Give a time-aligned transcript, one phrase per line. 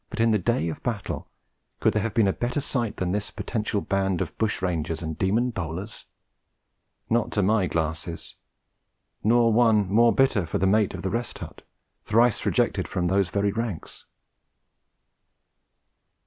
[0.09, 1.27] But, in the day of battle,
[1.79, 5.15] could there have been a better sight than this potential band of bush rangers and
[5.15, 6.05] demon bowlers?
[7.07, 8.35] Not to my glasses;
[9.23, 11.61] nor one more bitter for the mate of the Rest Hut,
[12.03, 14.07] thrice rejected from those very ranks.